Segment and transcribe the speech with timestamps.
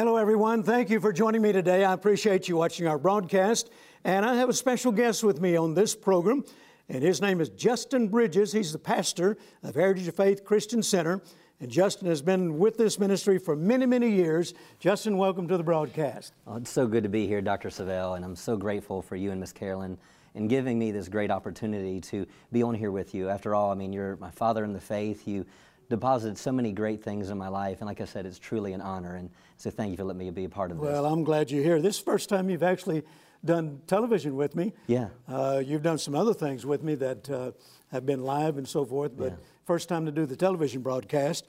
[0.00, 0.62] Hello, everyone.
[0.62, 1.84] Thank you for joining me today.
[1.84, 3.68] I appreciate you watching our broadcast.
[4.02, 6.42] And I have a special guest with me on this program,
[6.88, 8.50] and his name is Justin Bridges.
[8.50, 11.20] He's the pastor of Heritage of Faith Christian Center.
[11.60, 14.54] And Justin has been with this ministry for many, many years.
[14.78, 16.32] Justin, welcome to the broadcast.
[16.46, 17.68] Oh, it's so good to be here, Dr.
[17.68, 19.98] Savelle, and I'm so grateful for you and Miss Carolyn
[20.34, 23.28] in giving me this great opportunity to be on here with you.
[23.28, 25.28] After all, I mean, you're my father in the faith.
[25.28, 25.44] You
[25.90, 28.80] deposited so many great things in my life, and like I said, it's truly an
[28.80, 29.16] honor.
[29.16, 30.86] And so, thank you for letting me be a part of this.
[30.86, 31.80] Well, I'm glad you're here.
[31.82, 33.02] This is the first time you've actually
[33.44, 34.72] done television with me.
[34.86, 35.08] Yeah.
[35.28, 37.50] Uh, you've done some other things with me that uh,
[37.90, 39.36] have been live and so forth, but Yeah.
[39.66, 41.46] first time to do the television broadcast.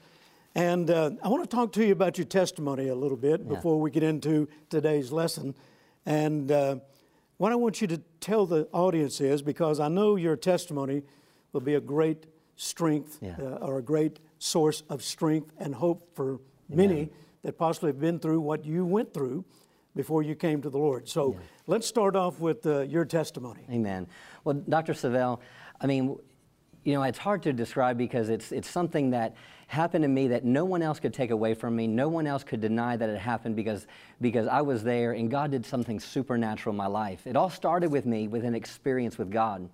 [0.54, 3.48] And uh, I want to talk to you about your testimony a little bit Yeah.
[3.54, 5.54] before we get into today's lesson.
[6.04, 6.76] And uh,
[7.36, 11.02] what I want you to tell the audience is because I know your testimony
[11.52, 12.26] will be a great
[12.56, 13.36] strength Yeah.
[13.38, 17.10] uh, or a great source of strength and hope for many
[17.44, 19.44] that possibly have been through what you went through
[19.94, 21.08] before you came to the Lord.
[21.08, 23.60] So let's start off with uh, your testimony.
[23.70, 24.06] Amen.
[24.44, 24.94] Well, Dr.
[24.94, 25.38] Savelle,
[25.80, 26.16] I mean,
[26.84, 29.36] you know, it's hard to describe because it's, it's something that
[29.68, 31.86] happened to me that no one else could take away from me.
[31.86, 33.86] No one else could deny that it happened because,
[34.20, 37.26] because I was there and God did something supernatural in my life.
[37.26, 39.68] It all started with me with an experience with God.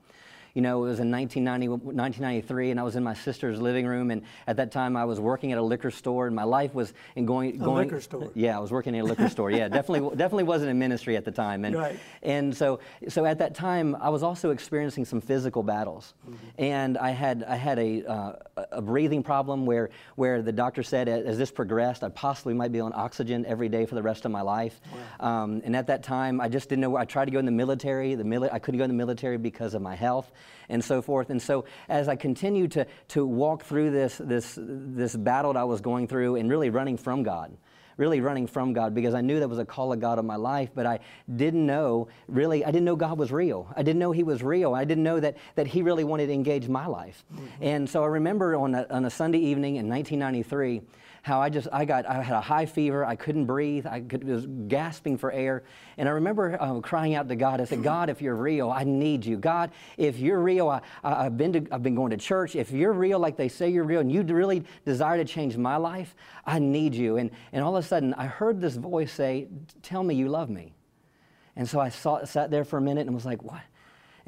[0.54, 4.10] You know, it was in 1990, 1993, and I was in my sister's living room,
[4.10, 6.92] and at that time I was working at a liquor store, and my life was
[7.16, 8.30] in going, going A liquor store.
[8.34, 9.50] Yeah, I was working in a liquor store.
[9.50, 11.98] Yeah, definitely, definitely wasn't in ministry at the time, and Right.
[12.22, 16.14] and so, so at that time, I was also experiencing some physical battles,
[16.58, 18.32] and I had I had a uh,
[18.72, 22.80] a breathing problem where where the doctor said as this progressed, I possibly might be
[22.80, 24.80] on oxygen every day for the rest of my life.
[25.20, 26.90] Um, and at that time, I just didn't know.
[26.90, 28.14] where I tried to go in the military.
[28.14, 30.32] The mili- I couldn't go in the military because of my health
[30.68, 31.30] and so forth.
[31.30, 35.64] And so as I continued to to walk through this this this battle that I
[35.64, 37.56] was going through and really running from God
[37.98, 40.36] really running from God because I knew that was a call of God on my
[40.36, 41.00] life, but I
[41.36, 43.70] didn't know really, I didn't know God was real.
[43.76, 44.72] I didn't know He was real.
[44.72, 47.24] I didn't know that, that He really wanted to engage my life.
[47.34, 47.46] Mm-hmm.
[47.60, 50.80] And so I remember on a, on a Sunday evening in 1993
[51.28, 53.04] how I just, I got, I had a high fever.
[53.04, 53.86] I couldn't breathe.
[53.86, 55.62] I could, was gasping for air.
[55.96, 57.60] And I remember uh, crying out to God.
[57.60, 59.36] I said, God, if you're real, I need you.
[59.36, 62.56] God, if you're real, I, I, I've, been to, I've been going to church.
[62.56, 65.76] If you're real like they say you're real and you really desire to change my
[65.76, 67.18] life, I need you.
[67.18, 69.46] And, and all of a sudden, I heard this voice say,
[69.82, 70.72] Tell me you love me.
[71.54, 73.62] And so I saw, sat there for a minute and was like, What?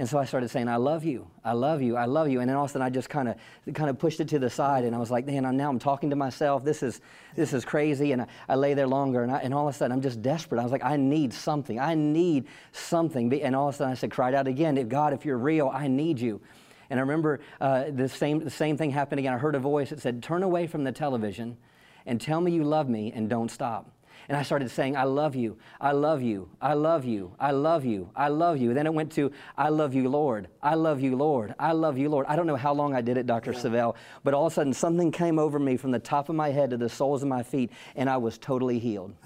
[0.00, 2.40] And so I started saying, I love you, I love you, I love you.
[2.40, 3.36] And then all of a sudden I just kind of
[3.74, 5.78] kind of pushed it to the side and I was like, man, I'm, now I'm
[5.78, 6.64] talking to myself.
[6.64, 7.02] This is
[7.36, 8.12] this is crazy.
[8.12, 10.22] And I, I lay there longer and, I, and all of a sudden I'm just
[10.22, 10.58] desperate.
[10.58, 11.78] I was like, I need something.
[11.78, 13.30] I need something.
[13.42, 15.70] And all of a sudden I said, cried out again, "If God, if you're real,
[15.70, 16.40] I need you.
[16.88, 19.34] And I remember uh, the, same, the same thing happened again.
[19.34, 21.58] I heard a voice that said, Turn away from the television
[22.06, 23.92] and tell me you love me and don't stop.
[24.30, 27.84] And I started saying, I love you, I love you, I love you, I love
[27.84, 28.72] you, I love you.
[28.72, 32.08] Then it went to, I love you, Lord, I love you, Lord, I love you,
[32.08, 32.26] Lord.
[32.28, 33.52] I don't know how long I did it, Dr.
[33.52, 36.50] Savelle, but all of a sudden something came over me from the top of my
[36.50, 39.16] head to the soles of my feet, and I was totally healed.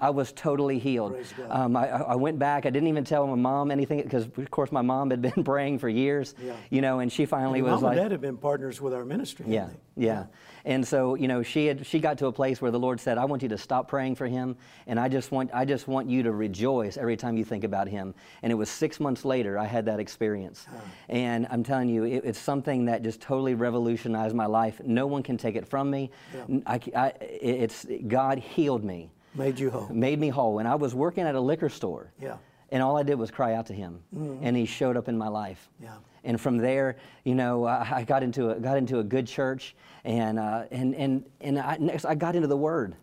[0.00, 1.16] I was totally healed.
[1.48, 2.66] Um, I, I went back.
[2.66, 5.78] I didn't even tell my mom anything because, of course, my mom had been praying
[5.78, 6.34] for years.
[6.42, 6.54] Yeah.
[6.70, 8.92] You know, and she finally Your was mom like, and dad have been partners with
[8.92, 9.46] our ministry.
[9.48, 10.06] yeah, they?
[10.06, 10.26] yeah.
[10.66, 13.18] And so, you know, she had she got to a place where the Lord said,
[13.18, 14.56] "I want you to stop praying for him,
[14.86, 17.86] and I just want I just want you to rejoice every time you think about
[17.86, 20.66] him." And it was six months later I had that experience,
[21.10, 24.80] and I'm telling you, it, it's something that just totally revolutionized my life.
[24.84, 26.10] No one can take it from me.
[26.48, 26.58] Yeah.
[26.66, 29.88] I, I- it's God healed me, Made you whole.
[29.88, 32.12] made me whole, and I was working at a liquor store.
[32.20, 32.36] Yeah.
[32.70, 34.00] And all I did was cry out to him,
[34.42, 35.68] and he showed up in my life.
[35.80, 35.96] Yeah.
[36.24, 39.76] And from there, you know, I, I got into a, got into a good church,
[40.04, 42.96] and uh, and and and I, next I got into the Word,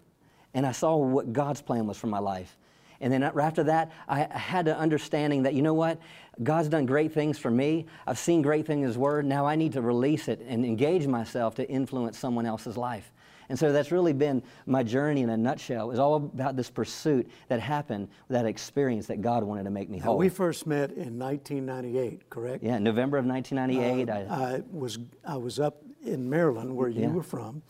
[0.53, 2.57] and I saw what God's plan was for my life.
[2.99, 5.99] And then after that, I I had an understanding that you know what,
[6.43, 7.85] God's done great things for me.
[8.07, 9.25] I've seen great things in His Word.
[9.25, 13.11] Now I need to release it and engage myself to influence someone else's life.
[13.51, 15.83] And so that's really been my journey in a nutshell.
[15.83, 19.89] It was all about this pursuit that happened, that experience that God wanted to make
[19.89, 20.17] me Now, whole.
[20.17, 22.63] we first met in 1998, correct?
[22.63, 24.09] yeah, November of 1998.
[24.09, 27.09] I, I was I was up in Maryland where you Yeah.
[27.11, 27.61] were from,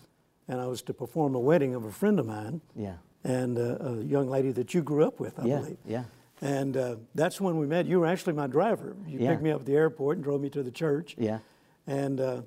[0.48, 2.98] and I was to perform a wedding of a friend of mine yeah.
[3.24, 5.78] and uh, a young lady that you grew up with, I Yeah, believe.
[5.88, 6.04] yeah.
[6.44, 7.88] And uh, that's when we met.
[7.88, 8.95] You were actually my driver.
[9.07, 9.31] You Yeah.
[9.31, 11.16] picked me up at the airport and drove me to the church.
[11.18, 11.39] Yeah.
[11.88, 12.42] And uh,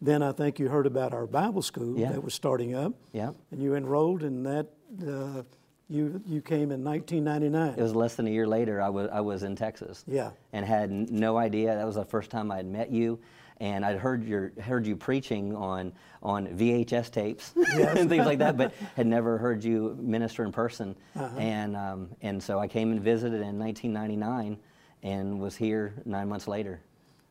[0.00, 2.12] then I think you heard about our Bible school Yeah.
[2.12, 2.92] that was starting up.
[3.12, 3.32] Yeah.
[3.50, 4.66] And you enrolled in that
[5.06, 5.42] uh,
[5.88, 7.74] You, you came in 1999.
[7.78, 10.04] It was less than a year later, I was, I was in Texas.
[10.06, 10.30] Yeah.
[10.52, 11.74] And had n- no idea.
[11.74, 13.18] That was the first time I had met you.
[13.58, 15.92] And I'd heard, your, heard you preaching on,
[16.22, 20.96] on VHS tapes and things like that, but had never heard you minister in person.
[21.36, 24.56] And, um, and so I came and visited in 1999
[25.02, 26.80] and was here nine months later.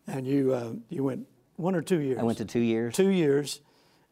[0.05, 1.25] And you, uh, you went
[1.59, 2.17] one or two years?
[2.19, 2.95] I went to two years.
[2.95, 3.61] two years.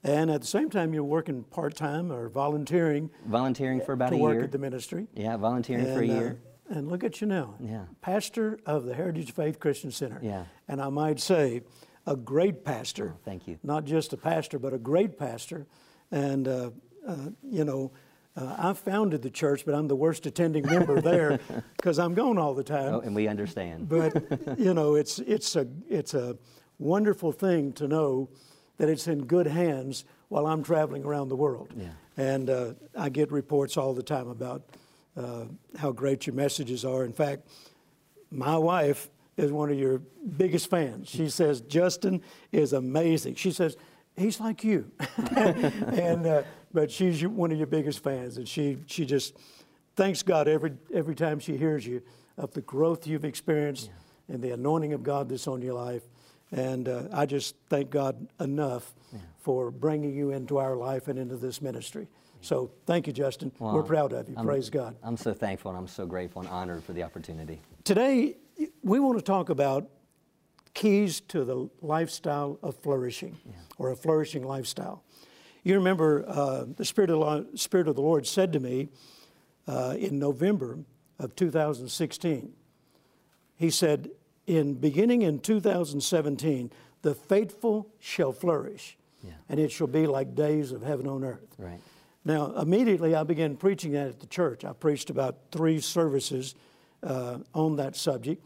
[0.04, 4.16] And at the same time, you're working part time or volunteering Volunteering for about a
[4.18, 4.28] year.
[4.30, 5.08] to work at the ministry.
[5.16, 6.40] yeah, volunteering for a And, uh, year.
[6.70, 7.56] and look at you now.
[7.60, 7.86] Yeah.
[8.02, 10.20] Pastor of the Heritage Faith Christian Center.
[10.22, 10.44] Yeah.
[10.68, 11.64] And I might say,
[12.06, 13.16] a great pastor.
[13.16, 13.58] Oh, thank you.
[13.64, 15.66] Not just a pastor, but a great pastor.
[16.12, 16.70] And, uh,
[17.06, 17.92] uh, you know,
[18.38, 21.40] uh, I founded the church, but I'm the worst attending member there
[21.76, 22.94] because I'm gone all the time.
[22.94, 23.90] Oh, and we understand.
[23.90, 26.38] But you know, it's it's a it's a
[26.80, 28.30] wonderful thing to know
[28.78, 31.74] that it's in good hands while I'm traveling around the world.
[31.76, 31.90] Yeah.
[32.18, 34.64] And uh, I get reports all the time about
[35.16, 35.46] uh,
[35.78, 37.04] how great your messages are.
[37.04, 37.48] In fact,
[38.30, 40.00] my wife is one of your
[40.38, 41.10] biggest fans.
[41.10, 42.22] She says Justin
[42.52, 43.36] is amazing.
[43.36, 43.78] She says
[44.16, 44.92] he's like you,
[45.36, 49.38] and uh, but she's one of your biggest fans, and she she just
[49.96, 52.02] thanks God every every time she hears you
[52.38, 53.90] of the growth you've experienced
[54.28, 56.04] and the anointing of God that's on your life.
[56.52, 58.94] And uh, I just thank God enough
[59.40, 62.08] for bringing you into our life and into this ministry.
[62.42, 63.52] So thank you, Justin.
[63.60, 64.36] We're proud of you.
[64.36, 64.96] I'm- Praise God.
[65.04, 67.62] I'm so thankful and I'm so grateful and honored for the opportunity.
[67.84, 68.38] Today,
[68.84, 69.90] we want to talk about
[70.74, 73.38] keys to the lifestyle of flourishing
[73.78, 75.04] or a flourishing lifestyle.
[75.64, 78.90] You remember uh, the Spirit of, the Lo- Spirit of the Lord said to me
[79.68, 80.78] uh, in November
[81.20, 82.54] of 2016,
[83.56, 84.12] He said,
[84.48, 86.72] in beginning in 2017,
[87.02, 89.34] the faithful shall flourish, Yeah.
[89.50, 91.56] and it shall be like days of heaven on earth.
[91.58, 91.80] Right.
[92.26, 94.66] Now, immediately I began preaching that at the church.
[94.66, 96.56] I preached about three services
[97.04, 98.44] uh, on that subject.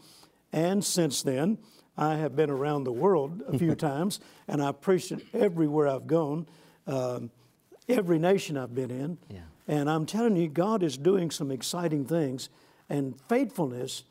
[0.52, 1.58] And since then,
[1.96, 6.06] I have been around the world a few times, and I've preached it everywhere I've
[6.06, 6.46] gone,
[6.86, 7.30] um,
[7.88, 9.18] every nation I've been in.
[9.28, 9.40] Yeah.
[9.68, 12.48] And I'm telling you, God is doing some exciting things,
[12.88, 14.04] and faithfulness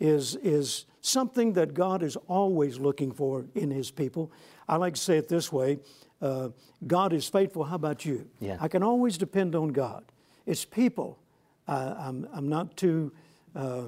[0.00, 4.30] is, is something that God is always looking for in His people.
[4.68, 5.78] I like to say it this way
[6.20, 6.48] uh,
[6.86, 7.64] God is faithful.
[7.64, 8.28] How about you?
[8.40, 8.56] Yeah.
[8.60, 10.04] I can always depend on God.
[10.46, 11.18] It's people.
[11.66, 13.12] Uh, I'm, I'm not too,
[13.54, 13.84] uh,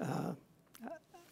[0.00, 0.32] uh,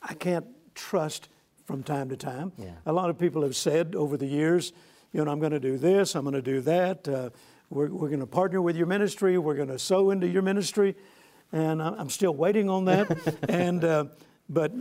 [0.02, 1.28] I can't trust
[1.64, 2.52] from time to time.
[2.58, 2.70] Yeah.
[2.84, 4.72] A lot of people have said over the years,
[5.12, 7.08] you know, I'm going to do this, I'm going to do that.
[7.08, 7.30] Uh,
[7.70, 10.94] we're we're going to partner with your ministry, we're going to sow into your ministry.
[11.52, 13.38] And I'm still waiting on that.
[13.48, 14.04] and, uh,
[14.48, 14.72] but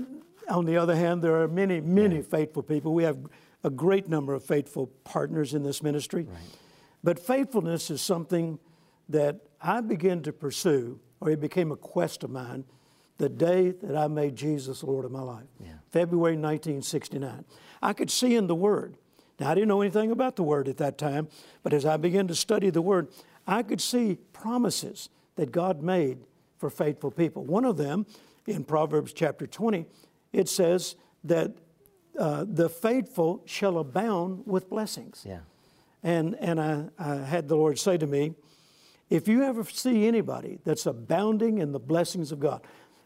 [0.49, 2.93] on the other hand, there are many, many faithful people.
[2.93, 3.17] We have
[3.63, 6.27] a great number of faithful partners in this ministry.
[7.03, 8.59] But faithfulness is something
[9.09, 12.65] that I began to pursue, or it became a quest of mine,
[13.17, 15.73] the day that I made Jesus Lord of my life, Yeah.
[15.91, 17.45] February 1969.
[17.81, 18.97] I could see in the Word.
[19.39, 21.27] Now, I didn't know anything about the Word at that time,
[21.63, 23.07] but as I began to study the Word,
[23.47, 26.19] I could see promises that God made
[26.69, 27.43] for faithful people.
[27.43, 28.07] One of them,
[28.47, 29.85] in Proverbs chapter 20,
[30.33, 31.51] it says that
[32.17, 35.23] uh, the faithful shall abound with blessings.
[35.27, 35.39] Yeah.
[36.01, 38.33] And, and I, I had the Lord say to me,
[39.09, 42.61] if you ever see anybody that's abounding in the blessings of God,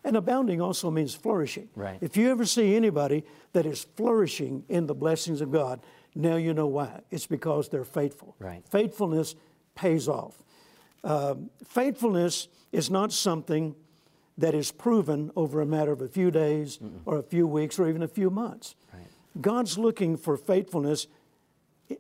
[0.06, 1.68] and abounding also means flourishing.
[1.76, 1.98] Right.
[2.00, 5.82] If you ever see anybody that is flourishing in the blessings of God,
[6.16, 7.02] now you know why.
[7.12, 8.38] It's because they're faithful.
[8.40, 8.64] Right.
[8.70, 9.36] Faithfulness
[9.76, 10.42] pays off.
[11.04, 13.76] Um, faithfulness is not something
[14.38, 17.90] that is proven over a matter of a few days or a few weeks or
[17.90, 18.76] even a few months.
[18.94, 19.04] Right.
[19.42, 21.08] God's looking for faithfulness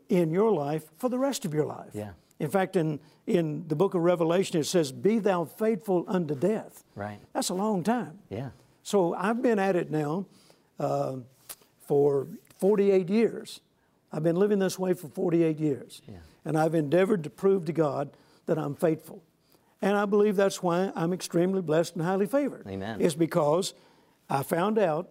[0.07, 1.91] in your life for the rest of your life.
[1.93, 2.11] Yeah.
[2.39, 6.83] In fact, in, in the book of Revelation, it says, Be thou faithful unto death.
[6.95, 7.19] Right.
[7.33, 8.19] That's a long time.
[8.29, 8.49] Yeah.
[8.83, 10.25] So I've been at it now
[10.79, 11.17] uh,
[11.81, 12.27] for
[12.59, 13.59] 48 years.
[14.11, 16.01] I've been living this way for 48 years.
[16.07, 16.15] Yeah.
[16.45, 18.09] And I've endeavored to prove to God
[18.49, 19.23] that I'm faithful.
[19.79, 22.67] And I believe that's why I'm extremely blessed and highly favored.
[22.67, 22.99] Amen.
[22.99, 23.75] Is because
[24.27, 25.09] I found out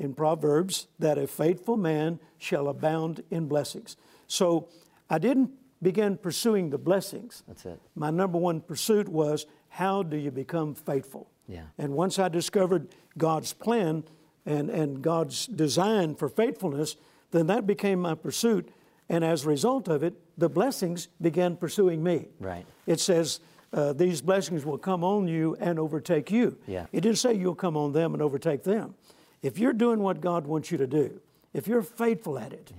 [0.00, 3.96] in Proverbs that a faithful man shall abound in blessings.
[4.26, 4.68] So
[5.08, 7.44] I didn't begin pursuing the blessings.
[7.46, 7.80] That's it.
[7.94, 11.30] My number one pursuit was how do you become faithful?
[11.46, 11.66] Yeah.
[11.78, 14.02] And once I discovered God's plan
[14.44, 16.96] and, and God's design for faithfulness,
[17.30, 18.70] then that became my pursuit.
[19.12, 22.28] And as a result of it, the blessings began pursuing me.
[22.40, 22.64] Right.
[22.86, 23.40] It says,
[23.74, 26.56] uh, these blessings will come on you and overtake you.
[26.66, 26.86] Yeah.
[26.92, 28.94] It didn't say you'll come on them and overtake them.
[29.42, 31.20] If you're doing what God wants you to do,
[31.52, 32.72] if you're faithful at it,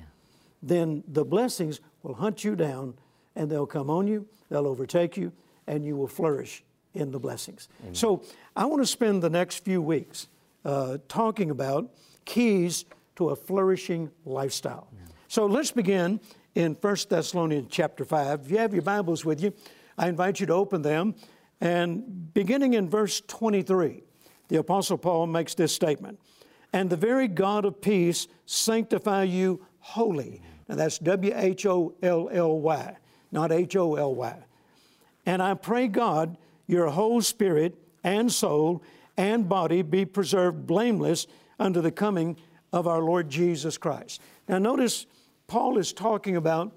[0.64, 2.96] then the blessings will hunt you down
[3.36, 5.32] and they'll come on you, they'll overtake you,
[5.68, 6.64] and you will flourish
[6.96, 7.68] in the blessings.
[7.92, 8.24] So
[8.56, 10.28] I want to spend the next few weeks
[10.66, 11.92] uh, talking about
[12.26, 12.86] keys
[13.18, 14.88] to a flourishing lifestyle.
[15.34, 16.20] So let's begin
[16.54, 18.42] in 1 Thessalonians chapter 5.
[18.42, 19.52] If you have your Bibles with you,
[19.98, 21.16] I invite you to open them.
[21.60, 24.04] And beginning in verse 23,
[24.50, 26.20] the Apostle Paul makes this statement
[26.72, 30.40] And the very God of peace sanctify you wholly.
[30.70, 32.96] Now that's W H O L L Y,
[33.32, 34.38] not H O L Y.
[35.26, 36.38] And I pray God,
[36.68, 37.74] your whole spirit
[38.04, 38.84] and soul
[39.18, 41.26] and body be preserved blameless
[41.60, 42.38] unto the coming
[42.72, 44.22] of our Lord Jesus Christ.
[44.48, 45.08] Now, notice
[45.54, 46.72] Paul is talking about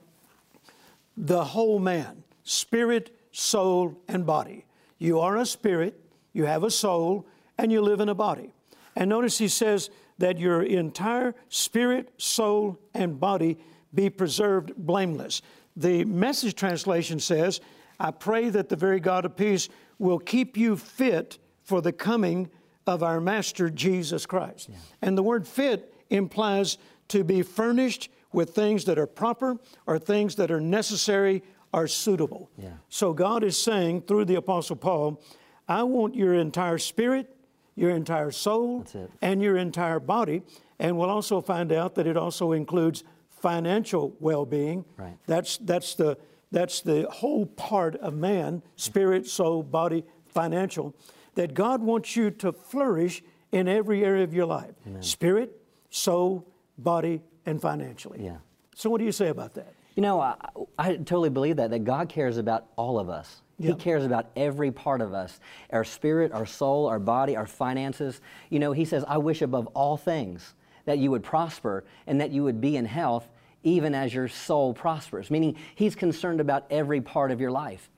[1.17, 4.67] the whole man spirit, soul, and body.
[4.99, 5.99] You are a spirit,
[6.35, 8.53] you have a soul, and you live in a body.
[8.95, 13.57] And notice he says that your entire spirit, soul, and body
[13.95, 15.41] be preserved blameless.
[15.75, 17.63] The message translation says,
[17.99, 22.51] I pray that the very God of peace will keep you fit for the coming
[22.87, 24.69] of our Master Jesus Christ.
[24.69, 24.77] Yeah.
[25.01, 26.77] And the word fit implies
[27.09, 32.51] to be furnished with things that are proper or things that are necessary are suitable.
[32.59, 32.75] Yeah.
[32.91, 35.23] So God is saying through the Apostle Paul,
[35.67, 37.35] I want your entire spirit,
[37.77, 38.85] your entire soul,
[39.23, 40.43] and your entire body.
[40.79, 44.85] And we'll also find out that it also includes financial well-being.
[44.99, 45.17] Right.
[45.27, 46.19] That's that's the
[46.53, 50.95] that's the whole part of man, spirit, soul, body, financial,
[51.37, 54.75] that God wants you to flourish in every area of your life.
[54.87, 55.03] Amen.
[55.03, 58.23] Spirit, soul, body, and financially.
[58.23, 58.37] Yeah.
[58.75, 59.73] So what do you say about that?
[59.95, 60.37] You know, I,
[60.79, 63.41] I totally believe that, that God cares about all of us.
[63.59, 63.79] Yep.
[63.79, 68.21] He cares about every part of us our spirit, our soul, our body, our finances.
[68.51, 72.31] You know, He says, I wish above all things that you would prosper and that
[72.31, 73.27] you would be in health
[73.63, 77.89] even as your soul prospers, meaning He's concerned about every part of your life.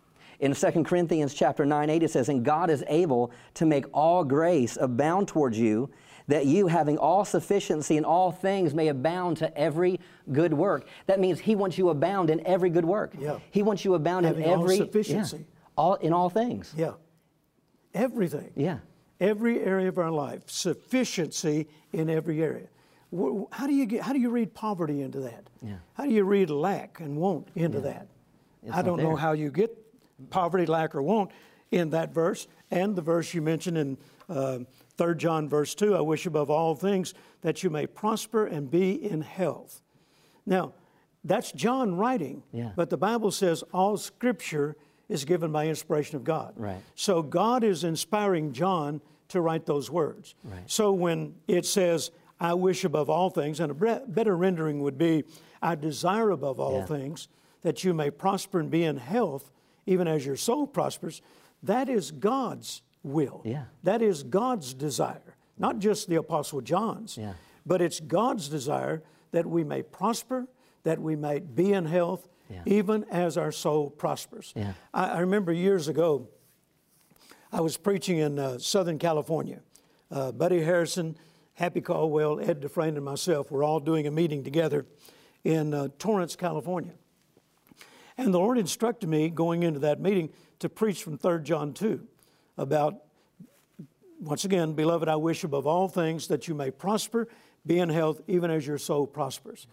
[0.41, 4.23] In 2 Corinthians chapter 9, 8, it says, And God is able to make all
[4.23, 5.91] grace abound towards you,
[6.29, 9.99] that you, having all sufficiency in all things, may abound to every
[10.31, 10.87] good work.
[11.07, 13.15] That means He wants you abound in every good work.
[13.19, 13.39] Yeah.
[13.51, 15.39] He wants you abound having in every all sufficiency.
[15.39, 15.45] Yeah,
[15.77, 16.73] all in all things.
[16.77, 16.93] Yeah.
[17.95, 18.53] Everything.
[18.55, 18.79] Yeah.
[19.21, 22.69] Every area of our life, sufficiency in every area.
[23.51, 24.03] How do you get?
[24.03, 25.49] How do you read poverty into that?
[25.63, 25.77] Yeah.
[25.95, 27.85] How do you read lack and want into yeah.
[27.85, 28.07] that?
[28.63, 29.77] It's I don't know how you get
[30.31, 31.31] poverty, lack, or want
[31.71, 34.59] in that verse, and the verse you mentioned in uh,
[34.99, 38.93] 3 John, verse 2 I wish above all things that you may prosper and be
[38.93, 39.81] in health.
[40.45, 40.75] Now,
[41.25, 42.73] that's John writing, yeah.
[42.77, 44.77] but the Bible says all scripture
[45.09, 46.53] is given by inspiration of God.
[46.57, 46.81] Right.
[46.95, 50.35] So God is inspiring John to write those words.
[50.45, 50.63] Right.
[50.67, 55.25] So when it says, I wish above all things, and a better rendering would be,
[55.61, 56.87] I desire above all yeah.
[56.87, 57.29] things
[57.63, 59.51] that you may prosper and be in health,
[59.87, 61.21] even as your soul prospers.
[61.63, 63.43] That is God's will.
[63.45, 63.65] Yeah.
[63.83, 67.35] That is God's desire, not just the Apostle John's, yeah.
[67.67, 70.47] but it's God's desire that we may prosper,
[70.85, 72.63] that we may be in health, yeah.
[72.67, 74.53] even as our soul prospers.
[74.57, 74.73] Yeah.
[74.93, 76.29] I, I, remember years ago,
[77.53, 79.61] I was preaching in uh, Southern California.
[80.11, 81.17] Uh, Buddy Harrison,
[81.55, 84.87] Happy Caldwell, Ed Dufresne, and myself were all doing a meeting together
[85.45, 86.95] in uh, Torrance, California.
[88.17, 92.07] And the Lord instructed me going into that meeting to preach from 3 John 2
[92.59, 92.97] about,
[94.21, 97.29] once again, beloved, I wish above all things that you may prosper,
[97.65, 99.67] be in health, even as your soul prospers.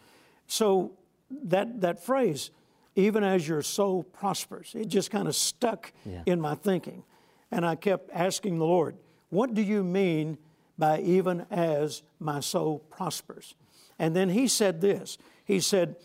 [0.48, 0.94] So
[1.30, 2.51] that, that phrase,
[2.96, 6.22] even as your soul prospers, it just kind of stuck yeah.
[6.25, 7.04] in my thinking.
[7.51, 8.96] And I kept asking the Lord,
[9.30, 10.38] what do you mean
[10.77, 13.56] by even as my soul prospers?
[13.98, 15.96] And then he said this He said,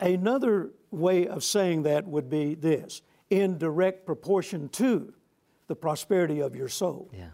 [0.00, 5.12] another way of saying that would be this in direct proportion to
[5.74, 7.10] the prosperity of your soul.
[7.12, 7.30] Yeah.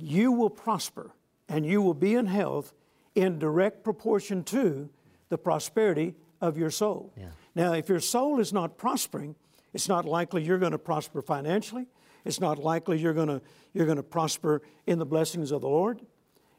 [0.00, 1.10] You will prosper
[1.50, 2.72] and you will be in health
[3.14, 4.88] in direct proportion to
[5.28, 7.12] the prosperity of your soul.
[7.14, 7.26] Yeah.
[7.54, 9.36] Now, if your soul is not prospering,
[9.74, 11.88] it's not likely you're going to prosper financially.
[12.24, 13.42] It's not likely you're going to,
[13.74, 16.00] you're going to prosper in the blessings of the Lord.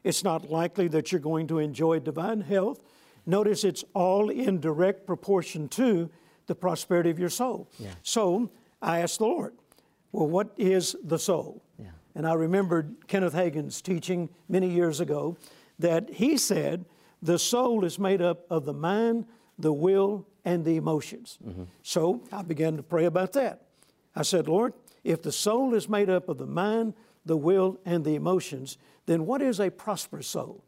[0.03, 2.81] It's not likely that you're going to enjoy divine health.
[3.25, 6.12] Notice it's all in direct proportion to
[6.45, 7.67] the prosperity of your soul.
[7.79, 7.93] Yeah.
[8.03, 9.53] So I asked the Lord,
[10.13, 11.62] well, what is the soul?
[11.77, 11.88] Yeah.
[12.15, 15.38] And I remembered Kenneth Hagin's teaching many years ago
[15.79, 16.86] that he said
[17.22, 19.25] the soul is made up of the mind,
[19.58, 21.39] the will, and the emotions.
[21.46, 21.63] Mm-hmm.
[21.82, 23.63] So I began to pray about that.
[24.15, 26.93] I said, Lord, if the soul is made up of the mind,
[27.25, 28.77] the will, and the emotions,
[29.08, 30.63] then what is a prosperous soul?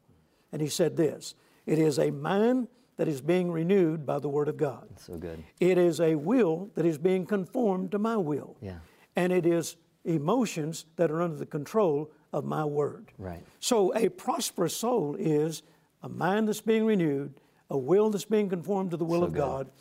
[0.51, 1.35] And he said this
[1.67, 4.87] it is a mind that is being renewed by the Word of God.
[4.89, 5.43] That's so good.
[5.59, 8.55] It is a will that is being conformed to my will.
[8.61, 8.77] Yeah.
[9.15, 13.11] And it is emotions that are under the control of my word.
[13.17, 13.43] Right.
[13.59, 15.63] So a prosperous soul is
[16.03, 17.33] a mind that's being renewed,
[17.69, 19.39] a will that's being conformed to the will So of good.
[19.39, 19.71] God,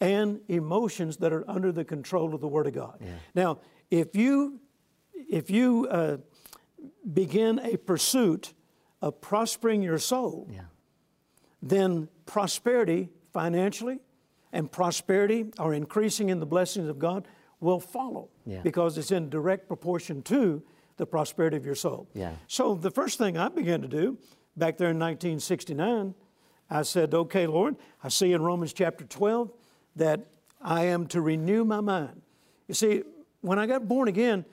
[0.00, 2.98] and emotions that are under the control of the Word of God.
[3.00, 3.08] Yeah.
[3.34, 3.58] Now,
[3.90, 4.60] if you
[5.28, 6.16] if you uh,
[7.12, 8.52] begin a pursuit
[9.02, 10.62] of prospering your soul, Yeah.
[11.62, 14.00] then prosperity financially
[14.52, 17.28] and prosperity are increasing in the blessings of God
[17.60, 18.62] will follow Yeah.
[18.62, 20.62] because it's in direct proportion to
[20.96, 22.08] the prosperity of your soul.
[22.14, 22.32] Yeah.
[22.46, 24.18] So the first thing I began to do
[24.56, 26.14] back there in 1969,
[26.68, 29.50] I said, okay, Lord, I see in Romans chapter 12
[29.96, 30.26] that
[30.60, 32.22] I am to renew my mind.
[32.68, 33.02] You see,
[33.40, 34.44] when I got born again,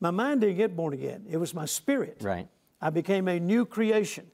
[0.00, 1.24] my mind didn't get born again.
[1.30, 2.18] It was my spirit.
[2.20, 2.48] Right.
[2.80, 4.26] I became a new creation.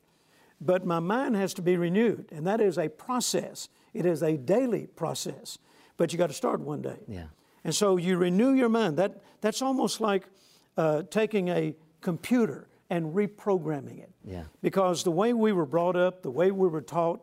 [0.61, 3.68] But my mind has to be renewed, and that is a process.
[3.94, 5.58] It is a daily process.
[5.97, 6.97] But you got to start one day.
[7.06, 7.26] Yeah.
[7.65, 8.97] And so you renew your mind.
[8.97, 10.25] That, that's almost like
[10.77, 14.11] uh, taking a computer and reprogramming it.
[14.25, 14.45] Yeah.
[14.62, 17.21] Because the way we were brought up, the way we were taught,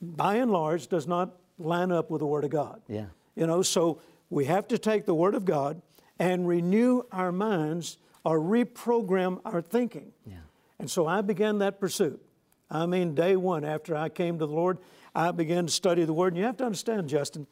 [0.00, 2.80] by and large, does not line up with the Word of God.
[2.88, 3.06] Yeah.
[3.36, 5.82] You know, so we have to take the Word of God
[6.18, 10.12] and renew our minds or reprogram our thinking.
[10.26, 10.36] Yeah.
[10.78, 12.24] And so I began that pursuit.
[12.70, 14.78] I mean, day one after I came to the Lord,
[15.14, 16.34] I began to study the Word.
[16.34, 17.46] And you have to understand, Justin,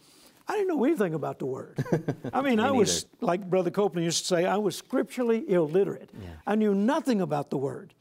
[0.48, 1.84] I didn't know anything about the Word.
[2.32, 6.10] I mean, I was, like Brother Copeland used to say, I was scripturally illiterate.
[6.20, 6.28] Yeah.
[6.46, 7.92] I knew nothing about the Word,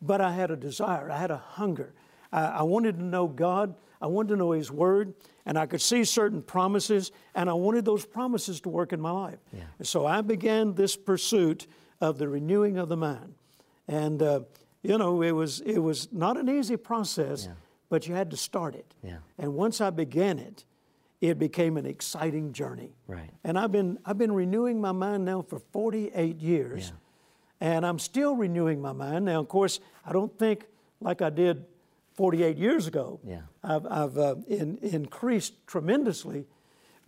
[0.00, 1.94] but I had a desire, I had a hunger.
[2.32, 5.14] I, I wanted to know God, I wanted to know His Word,
[5.46, 9.10] and I could see certain promises, and I wanted those promises to work in my
[9.10, 9.38] life.
[9.52, 9.62] Yeah.
[9.78, 11.66] And so I began this pursuit
[12.00, 13.34] of the renewing of the mind.
[13.88, 14.40] And, uh,
[14.82, 17.54] you know, it was, it was not an easy process, Yeah.
[17.88, 18.94] but you had to start it.
[19.02, 19.18] Yeah.
[19.38, 20.64] And once I began it,
[21.20, 22.94] it became an exciting journey.
[23.06, 23.30] Right.
[23.42, 26.92] And I've been, I've been renewing my mind now for 48 years.
[27.60, 29.24] And I'm still renewing my mind.
[29.24, 30.66] Now, of course, I don't think
[31.00, 31.64] like I did
[32.14, 33.20] 48 years ago.
[33.24, 33.40] Yeah.
[33.64, 36.46] I've, I've uh, in, increased tremendously.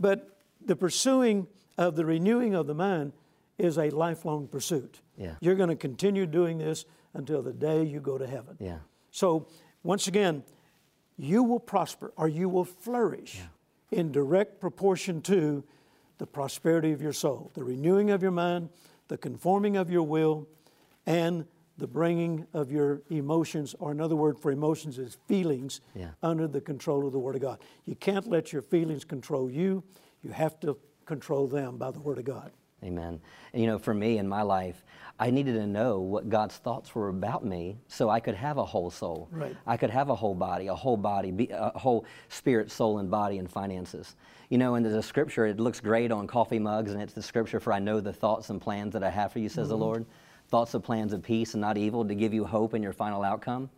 [0.00, 3.12] But the pursuing of the renewing of the mind
[3.58, 5.00] is a lifelong pursuit.
[5.16, 5.34] Yeah.
[5.40, 8.56] You're going to continue doing this until the day you go to heaven.
[8.58, 8.78] Yeah.
[9.10, 9.48] So,
[9.82, 10.44] once again,
[11.16, 13.40] you will prosper or you will flourish
[13.90, 15.64] in direct proportion to
[16.18, 18.68] the prosperity of your soul, the renewing of your mind,
[19.08, 20.46] the conforming of your will,
[21.06, 21.46] and
[21.78, 26.10] the bringing of your emotions, or another word for emotions is feelings, Yeah.
[26.22, 27.60] under the control of the Word of God.
[27.84, 29.84] You can't let your feelings control you,
[30.22, 32.50] you have to control them by the Word of God.
[32.84, 33.20] Amen.
[33.52, 34.84] And, you know, for me in my life,
[35.18, 38.64] I needed to know what God's thoughts were about me so I could have a
[38.64, 39.28] whole soul.
[39.32, 39.56] Right.
[39.66, 43.10] I could have a whole body, a whole body, be, a whole spirit, soul, and
[43.10, 44.14] body and finances.
[44.48, 47.22] You know, and there's a scripture, it looks great on coffee mugs, and it's the
[47.22, 49.74] scripture for I know the thoughts and plans that I have for you, says the
[49.74, 49.82] mm-hmm.
[49.82, 50.06] Lord.
[50.48, 53.24] Thoughts of plans of peace and not evil to give you hope in your final
[53.24, 53.68] outcome.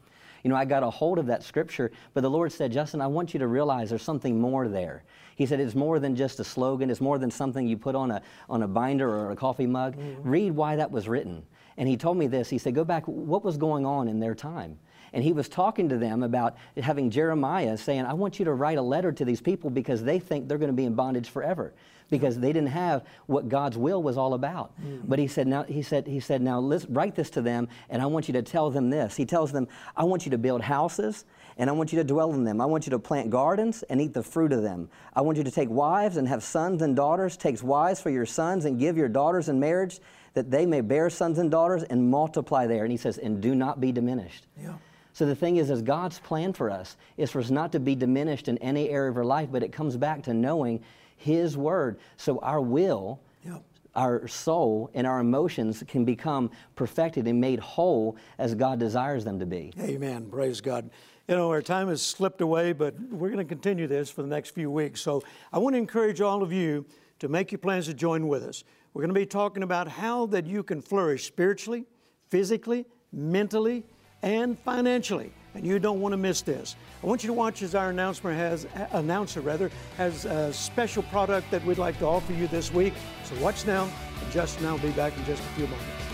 [0.42, 3.06] You know, I got a hold of that scripture, but the Lord said, Justin, I
[3.06, 5.04] want you to realize there's something more there.
[5.36, 8.10] He said, it's more than just a slogan, it's more than something you put on
[8.10, 9.96] a, on a binder or a coffee mug.
[9.96, 10.28] Mm-hmm.
[10.28, 11.42] Read why that was written.
[11.76, 12.50] And he told me this.
[12.50, 14.78] He said, go back, what was going on in their time?
[15.12, 18.78] And he was talking to them about having Jeremiah saying, I want you to write
[18.78, 21.74] a letter to these people because they think they're going to be in bondage forever
[22.10, 24.72] because they didn't have what God's will was all about.
[24.82, 25.02] Mm.
[25.06, 28.02] But he said, now, he said, he said, now let's write this to them and
[28.02, 29.16] I want you to tell them this.
[29.16, 31.24] He tells them, I want you to build houses
[31.56, 32.60] and I want you to dwell in them.
[32.60, 34.88] I want you to plant gardens and eat the fruit of them.
[35.14, 37.36] I want you to take wives and have sons and daughters.
[37.36, 40.00] Take wives for your sons and give your daughters in marriage
[40.34, 42.84] that they may bear sons and daughters and multiply there.
[42.84, 44.46] And he says, and do not be diminished.
[44.60, 44.74] Yeah.
[45.12, 47.94] So the thing is, is God's plan for us is for us not to be
[47.94, 50.82] diminished in any area of our life, but it comes back to knowing
[51.20, 51.98] His Word.
[52.16, 53.58] So our will, Yeah.
[53.94, 59.38] our soul, and our emotions can become perfected and made whole as God desires them
[59.38, 59.70] to be.
[59.78, 60.30] Amen.
[60.30, 60.88] Praise God.
[61.28, 64.28] You know, our time has slipped away, but we're going to continue this for the
[64.28, 65.02] next few weeks.
[65.02, 66.86] So I want to encourage all of you
[67.18, 68.64] to make your plans to join with us.
[68.94, 71.84] We're going to be talking about how that you can flourish spiritually,
[72.30, 73.84] physically, mentally,
[74.22, 75.32] and financially.
[75.54, 76.76] And you don't want to miss this.
[77.02, 81.50] I want you to watch as our announcer has announcer rather has a special product
[81.50, 82.94] that we'd like to offer you this week.
[83.24, 83.88] So watch now,
[84.22, 86.09] and Justin and I will be back in just a few moments.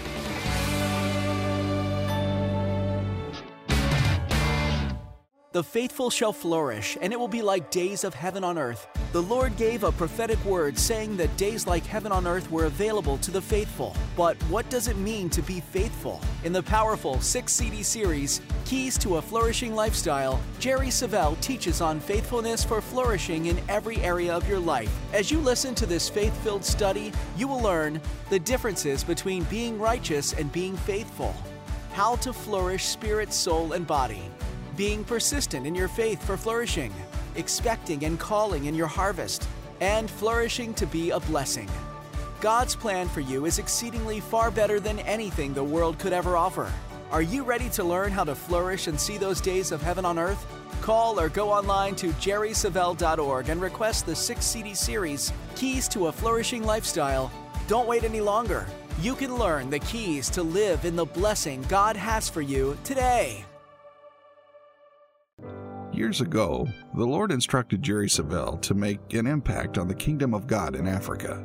[5.57, 8.87] The faithful shall flourish, and it will be like days of heaven on earth.
[9.13, 13.17] The Lord gave a prophetic word saying that days like heaven on earth were available
[13.17, 13.97] to the faithful.
[14.19, 16.21] But what does it mean to be faithful?
[16.45, 22.01] In the powerful six CD series, Keys to a Flourishing Lifestyle, Jerry Savelle teaches on
[22.01, 24.95] faithfulness for flourishing in every area of your life.
[25.15, 29.79] As you listen to this faith filled study, you will learn the differences between being
[29.79, 31.35] righteous and being faithful,
[31.95, 34.31] how to flourish spirit, soul, and body
[34.77, 36.93] being persistent in your faith for flourishing,
[37.35, 39.49] expecting and calling in your harvest,
[39.81, 41.69] and flourishing to be a blessing.
[42.41, 46.71] God's plan for you is exceedingly far better than anything the world could ever offer.
[47.11, 50.19] Are you ready to learn how to flourish and see those days of heaven on
[50.19, 50.45] earth?
[50.81, 56.13] Call or go online to jerrysavelle.org and request the six CD series, Keys to a
[56.13, 57.33] Flourishing Lifestyle.
[57.69, 58.67] Don't wait any longer.
[59.01, 63.45] You can learn the keys to live in the blessing God has for you today.
[65.97, 70.47] Years ago, the Lord instructed Jerry Savelle to make an impact on the kingdom of
[70.47, 71.43] God in Africa.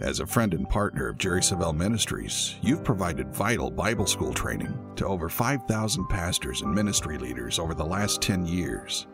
[0.00, 4.76] As a friend and partner of Jerry Savelle Ministries, you've provided vital Bible school training
[4.96, 9.06] to over 5,000 pastors and ministry leaders over the last 10 years.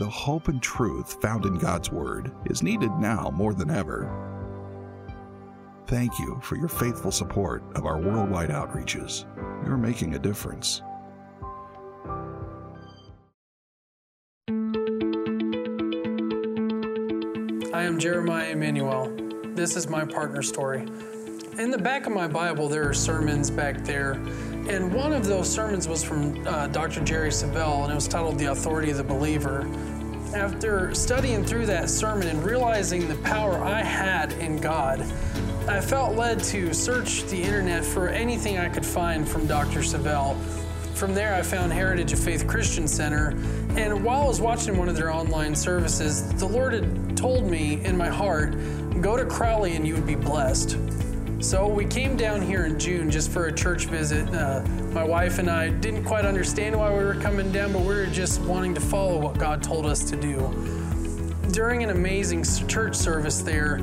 [0.00, 4.10] The hope and truth found in God's Word is needed now more than ever.
[5.86, 9.26] Thank you for your faithful support of our worldwide outreaches.
[9.64, 10.82] You're making a difference.
[17.82, 19.12] I am Jeremiah Emmanuel.
[19.56, 20.86] This is my partner story.
[21.58, 24.12] In the back of my Bible, there are sermons back there,
[24.68, 27.00] and one of those sermons was from uh, Dr.
[27.00, 29.68] Jerry Savelle, and it was titled The Authority of the Believer.
[30.32, 35.00] After studying through that sermon and realizing the power I had in God,
[35.66, 39.80] I felt led to search the internet for anything I could find from Dr.
[39.80, 40.36] Savelle
[40.94, 43.30] from there, I found Heritage of Faith Christian Center,
[43.70, 47.80] and while I was watching one of their online services, the Lord had told me
[47.84, 48.56] in my heart,
[49.00, 50.76] go to Crowley and you would be blessed.
[51.38, 54.28] So we came down here in June just for a church visit.
[54.34, 57.94] Uh, my wife and I didn't quite understand why we were coming down, but we
[57.94, 60.36] were just wanting to follow what God told us to do.
[61.52, 63.80] During an amazing church service there,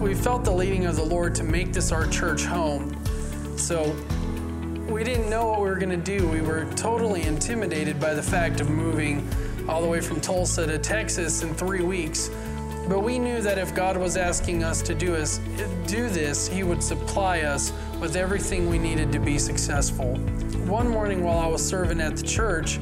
[0.00, 2.92] we felt the leading of the Lord to make this our church home.
[3.56, 3.94] So
[4.88, 6.26] we didn't know what we were going to do.
[6.26, 9.28] We were totally intimidated by the fact of moving
[9.68, 12.30] all the way from Tulsa to Texas in three weeks.
[12.88, 15.40] But we knew that if God was asking us to do, us,
[15.86, 17.70] do this, He would supply us
[18.00, 20.14] with everything we needed to be successful.
[20.66, 22.78] One morning while I was serving at the church,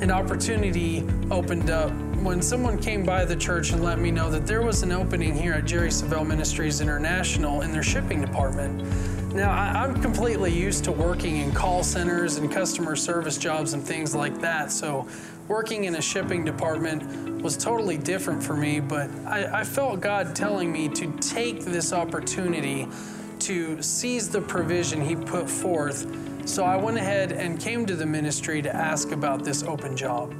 [0.00, 4.46] an opportunity opened up when someone came by the church and let me know that
[4.46, 8.80] there was an opening here at Jerry Savelle Ministries International in their shipping department.
[9.34, 13.82] Now, I, am completely used to working in call centers and customer service jobs and
[13.82, 14.70] things like that.
[14.70, 15.08] So,
[15.48, 20.36] working in a shipping department was totally different for me, but I, I felt God
[20.36, 22.86] telling me to take this opportunity
[23.38, 26.06] to seize the provision He put forth.
[26.46, 30.34] So, I went ahead and came to the ministry to ask about this open job.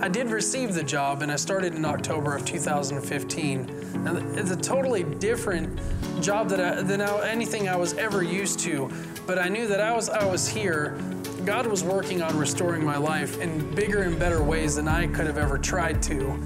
[0.00, 4.04] I did receive the job and I started in October of 2015.
[4.04, 5.80] Now, it's a totally different
[6.20, 8.90] job that I, than I, anything I was ever used to,
[9.26, 10.98] but I knew that I was, I was here.
[11.46, 15.26] God was working on restoring my life in bigger and better ways than I could
[15.26, 16.38] have ever tried to.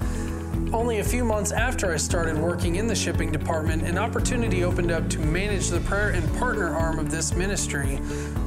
[0.73, 4.89] Only a few months after I started working in the shipping department, an opportunity opened
[4.89, 7.97] up to manage the prayer and partner arm of this ministry,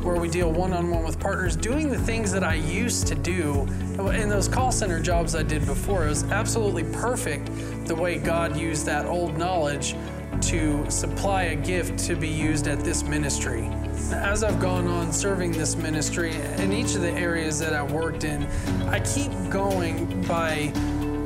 [0.02, 3.14] where we deal one on one with partners, doing the things that I used to
[3.14, 3.68] do
[4.14, 6.06] in those call center jobs I did before.
[6.06, 7.50] It was absolutely perfect
[7.86, 9.94] the way God used that old knowledge
[10.40, 13.70] to supply a gift to be used at this ministry.
[14.12, 18.24] As I've gone on serving this ministry in each of the areas that I've worked
[18.24, 18.44] in,
[18.88, 20.72] I keep going by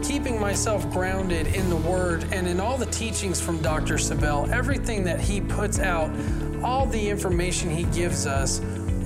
[0.03, 3.95] keeping myself grounded in the Word and in all the teachings from Dr.
[3.95, 6.11] Savelle, everything that he puts out,
[6.63, 8.61] all the information he gives us,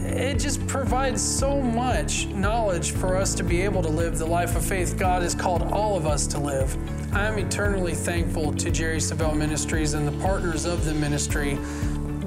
[0.05, 4.57] it just provides so much knowledge for us to be able to live the life
[4.57, 6.77] of faith God has called all of us to live.
[7.15, 11.59] I'm eternally thankful to Jerry Savelle Ministries and the partners of the ministry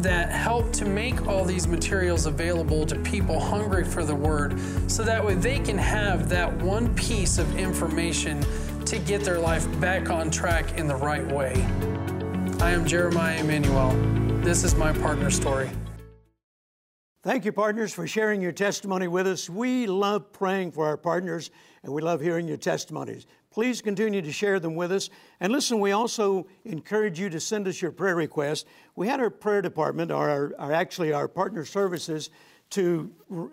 [0.06, 5.02] that help to make all these materials available to people hungry for the Word so
[5.02, 8.46] that way they can have that one piece of information
[8.86, 11.54] to get their life back on track in the right way.
[12.60, 13.94] I am Jeremiah Emmanuel.
[14.42, 15.72] This is my partner story.
[17.24, 19.50] Thank you, partners, for sharing your testimony with us.
[19.50, 21.50] We love praying for our partners
[21.82, 23.26] and we love hearing your testimonies.
[23.56, 25.10] Please continue to share them with us.
[25.40, 28.66] And listen, we also encourage you to send us your prayer requests.
[28.98, 32.32] We had our prayer department, or our, actually our partner services,
[32.72, 33.10] to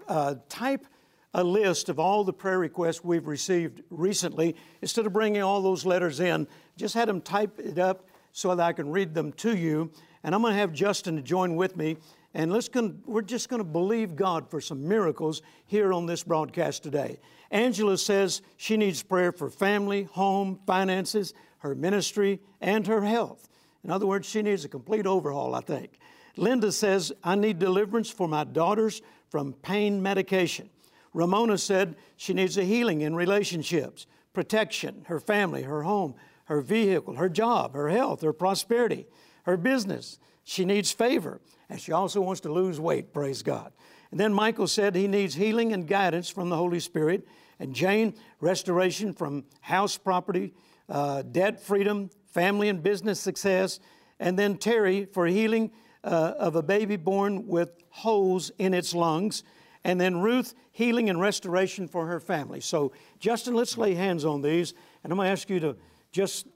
[0.08, 0.88] uh, type
[1.34, 4.56] a list of all the prayer requests we've received recently.
[4.80, 8.60] Instead of bringing all those letters in, just had them type it up so that
[8.60, 9.88] I can read them to you.
[10.24, 11.96] And I'm going to have Justin to join with me.
[12.34, 16.24] And let's con- we're just going to believe God for some miracles here on this
[16.24, 17.20] broadcast today.
[17.52, 23.48] Angela says she needs prayer for family, home, finances, her ministry, and her health.
[23.84, 25.98] In other words, she needs a complete overhaul, I think.
[26.36, 30.70] Linda says, I need deliverance for my daughters from pain medication.
[31.12, 37.16] Ramona said she needs a healing in relationships, protection, her family, her home, her vehicle,
[37.16, 39.06] her job, her health, her prosperity,
[39.44, 40.18] her business.
[40.44, 43.72] She needs favor, and she also wants to lose weight, praise God.
[44.10, 47.26] And then Michael said he needs healing and guidance from the Holy Spirit.
[47.62, 50.52] And Jane, restoration from house property,
[50.88, 53.78] uh, debt freedom, family and business success.
[54.18, 55.70] And then Terry for healing
[56.02, 59.44] uh, of a baby born with holes in its lungs.
[59.84, 62.60] And then Ruth, healing and restoration for her family.
[62.60, 64.74] So, Justin, let's lay hands on these.
[65.04, 65.76] And I'm going to ask you to
[66.10, 66.48] just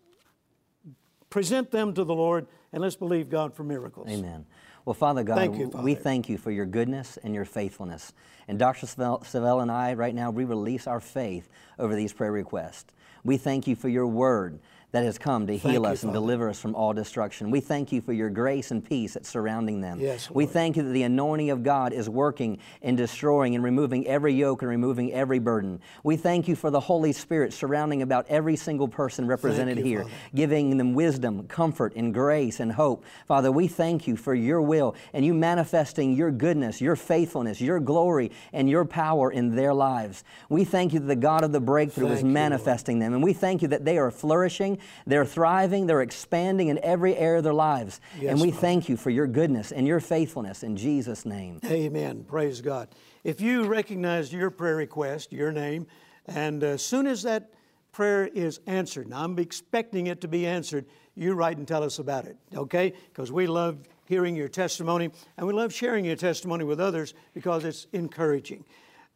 [1.31, 4.09] present them to the Lord and let's believe God for miracles.
[4.11, 4.45] Amen.
[4.87, 5.83] Well, Father God, Thank you, Father.
[5.83, 8.13] we thank you for your goodness and your faithfulness.
[8.47, 8.87] And Dr.
[8.87, 12.93] Savelle and I, right now, we release our faith over these prayer requests.
[13.25, 14.61] We thank you for your word
[14.93, 16.21] that has come to heal you, us and Father.
[16.21, 17.51] deliver us from all destruction.
[17.51, 20.01] We thank you for your grace and peace that's surrounding them.
[20.01, 24.07] Yes, we thank you that the anointing of God is working in destroying and removing
[24.07, 25.81] every yoke and removing every burden.
[26.03, 30.03] We thank you for the Holy Spirit surrounding about every single person represented you, here,
[30.03, 30.15] Father.
[30.35, 33.05] giving them wisdom, comfort, and grace and hope.
[33.27, 37.81] Father, we thank you for your will and you manifesting your goodness, your faithfulness, your
[37.81, 40.25] glory, and your power in their lives.
[40.49, 42.35] We thank you that the God of the breakthrough is Thank you, Lord.
[42.35, 43.13] manifesting them.
[43.15, 44.76] And we thank you that they are flourishing,
[45.07, 48.01] they're thriving, they're expanding in every area of their lives.
[48.21, 51.61] Yes, and we thank you for your goodness and your faithfulness in Jesus' name.
[51.65, 52.25] Amen.
[52.25, 52.89] Praise God.
[53.25, 55.87] If you recognize your prayer request, your name,
[56.27, 57.51] and as soon as that
[57.93, 61.99] prayer is answered, and I'm expecting it to be answered, you write and tell us
[61.99, 62.93] about it, okay?
[63.09, 67.65] Because we love hearing your testimony and we love sharing your testimony with others because
[67.65, 68.65] it's encouraging.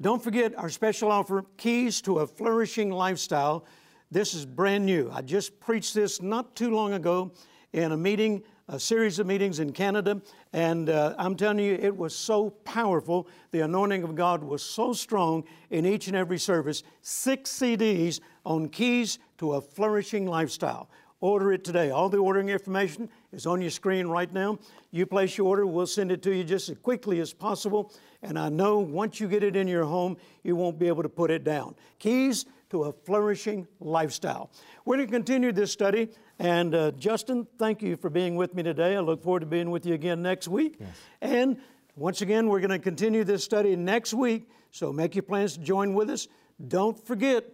[0.00, 3.66] Don't forget our special offer Keys to a Flourishing Lifestyle.
[4.12, 5.08] This is brand new.
[5.12, 7.30] I just preached this not too long ago
[7.72, 10.20] in a meeting, a series of meetings in Canada,
[10.52, 13.28] and uh, I'm telling you, it was so powerful.
[13.52, 16.82] The anointing of God was so strong in each and every service.
[17.02, 20.90] Six CDs on keys to a flourishing lifestyle.
[21.20, 21.90] Order it today.
[21.90, 24.58] All the ordering information is on your screen right now.
[24.90, 27.92] You place your order, we'll send it to you just as quickly as possible.
[28.22, 31.08] And I know once you get it in your home, you won't be able to
[31.08, 31.76] put it down.
[32.00, 34.50] Keys to a flourishing lifestyle.
[34.84, 36.08] We're going to continue this study.
[36.38, 38.96] And uh, Justin, thank you for being with me today.
[38.96, 40.78] I look forward to being with you again next week.
[41.20, 41.58] And
[41.96, 44.48] once again, we're going to continue this study next week.
[44.70, 46.28] So make your plans to join with us.
[46.68, 47.44] Don't forget,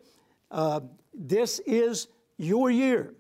[0.51, 0.81] uh,
[1.15, 3.15] this is your year.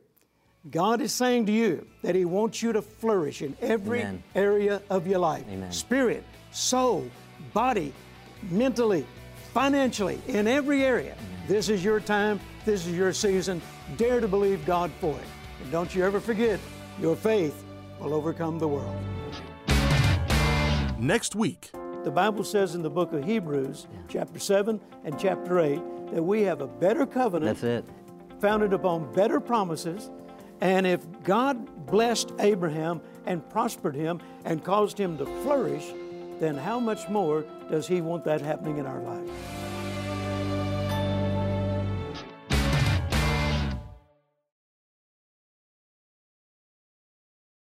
[0.70, 4.22] God is saying to you that He wants you to flourish in every Amen.
[4.34, 5.70] area of your life Amen.
[5.70, 7.08] spirit, soul,
[7.54, 7.92] body,
[8.50, 9.06] mentally,
[9.54, 11.16] financially, in every area.
[11.46, 13.62] This is your time, this is your season.
[13.96, 15.26] Dare to believe God for it.
[15.62, 16.58] And don't you ever forget,
[17.00, 17.64] your faith
[18.00, 18.96] will overcome the world.
[20.98, 21.70] Next week,
[22.04, 25.80] The Bible says in the book of Hebrews, chapter 7 and chapter 8,
[26.12, 27.84] that we have a better covenant That's it.
[28.40, 30.10] founded upon better promises.
[30.60, 35.92] And if God blessed Abraham and prospered him and caused him to flourish,
[36.38, 39.28] then how much more does He want that happening in our life?